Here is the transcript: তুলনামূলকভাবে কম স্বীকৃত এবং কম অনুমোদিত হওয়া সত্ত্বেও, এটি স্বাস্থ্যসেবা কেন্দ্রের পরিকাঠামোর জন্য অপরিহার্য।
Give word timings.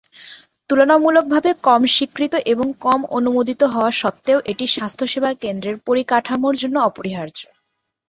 তুলনামূলকভাবে 0.69 1.49
কম 1.63 1.81
স্বীকৃত 1.87 2.33
এবং 2.45 2.67
কম 2.81 2.99
অনুমোদিত 3.17 3.61
হওয়া 3.73 3.91
সত্ত্বেও, 3.91 4.39
এটি 4.45 4.65
স্বাস্থ্যসেবা 4.67 5.29
কেন্দ্রের 5.43 5.75
পরিকাঠামোর 5.87 6.55
জন্য 6.55 6.75
অপরিহার্য। 6.81 7.39